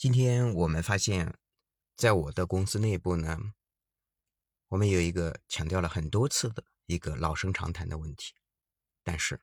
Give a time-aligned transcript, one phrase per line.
[0.00, 1.34] 今天我们发现，
[1.94, 3.52] 在我的公司内部呢，
[4.68, 8.32] 我们有一个强调了很多次的一个老生常谈的问题，
[9.02, 9.42] 但是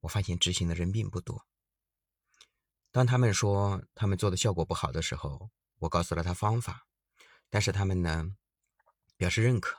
[0.00, 1.46] 我发现执行的人并不多。
[2.90, 6.86] 当他们说他们做的效果不好的时候，我告诉了他方法，
[7.48, 8.36] 但是他们呢
[9.16, 9.74] 表示认可，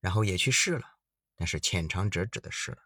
[0.00, 0.96] 然后也去试了，
[1.36, 2.84] 但是浅尝辄止的试了，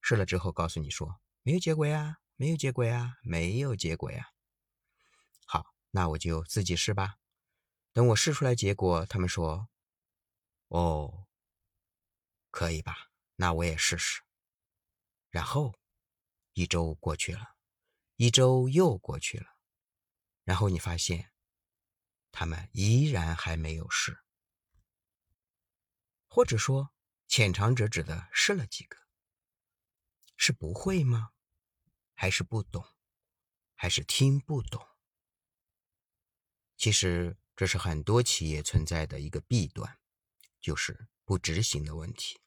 [0.00, 4.30] 试了之后告诉你说没有结果呀，没有结果呀，没有结果呀。
[5.96, 7.16] 那我就自己试吧。
[7.94, 9.70] 等我试出来结果，他们说
[10.68, 11.26] ：“哦，
[12.50, 13.10] 可以吧？
[13.36, 14.22] 那我也试试。”
[15.32, 15.74] 然后
[16.52, 17.56] 一周过去了，
[18.16, 19.56] 一周又过去了，
[20.44, 21.32] 然后你发现
[22.30, 24.22] 他们依然还没有试，
[26.28, 26.92] 或者说
[27.26, 28.98] 浅尝辄止的试了几个，
[30.36, 31.30] 是不会吗？
[32.12, 32.84] 还是不懂？
[33.74, 34.86] 还是听不懂？
[36.76, 39.98] 其实这是很多企业存在的一个弊端，
[40.60, 42.38] 就是不执行的问题。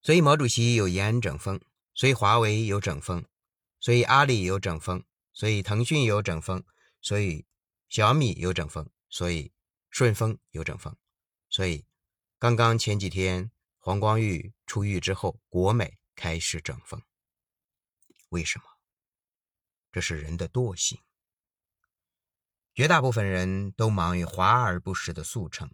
[0.00, 1.60] 所以毛主席有延安整风，
[1.94, 3.24] 所以华为有整风，
[3.78, 6.64] 所以阿里有整风，所以腾讯有整风，
[7.00, 7.46] 所以
[7.88, 9.52] 小米有整风，所以
[9.90, 10.96] 顺丰有整风，
[11.48, 11.84] 所以
[12.38, 17.02] 刚刚前几天黄光裕出狱之后，国美开始整风。
[18.30, 18.64] 为什么？
[19.92, 20.98] 这是人的惰性。
[22.74, 25.70] 绝大部分人都忙于华而不实的速成，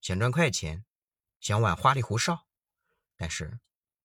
[0.00, 0.84] 想赚快钱，
[1.38, 2.48] 想玩花里胡哨，
[3.16, 3.60] 但是，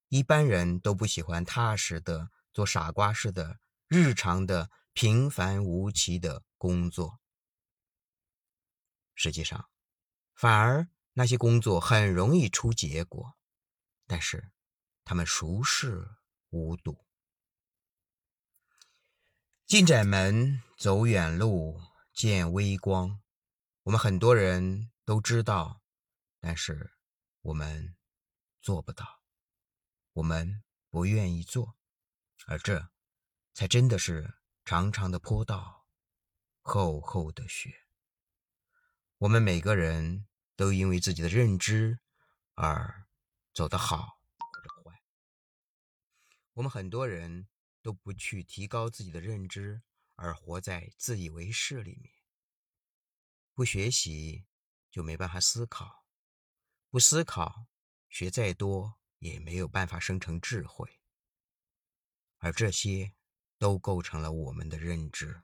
[0.07, 7.19] 一般人都不喜欢踏实的做傻瓜式的日常的平凡无奇的工作。
[9.15, 9.69] 实际上，
[10.35, 13.35] 反而那些工作很容易出结果，
[14.05, 14.51] 但是
[15.03, 16.07] 他们熟视
[16.51, 17.03] 无睹。
[19.65, 21.81] 进窄门，走远路。
[22.21, 23.19] 见微光，
[23.81, 25.81] 我们很多人都知道，
[26.39, 26.93] 但是
[27.41, 27.95] 我们
[28.61, 29.23] 做不到，
[30.13, 30.61] 我们
[30.91, 31.75] 不愿意做，
[32.45, 32.91] 而这
[33.55, 35.87] 才真的是长长的坡道，
[36.61, 37.87] 厚厚的雪。
[39.17, 42.01] 我们每个人都因为自己的认知
[42.53, 43.07] 而
[43.51, 45.01] 走得好或者坏，
[46.53, 47.47] 我们很多人
[47.81, 49.81] 都不去提高自己的认知。
[50.21, 52.13] 而活在自以为是里面，
[53.55, 54.45] 不学习
[54.91, 56.05] 就没办法思考，
[56.91, 57.65] 不思考，
[58.07, 61.01] 学再多也没有办法生成智慧，
[62.37, 63.15] 而这些
[63.57, 65.41] 都构成了我们的认知。